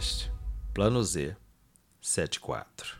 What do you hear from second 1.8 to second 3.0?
74.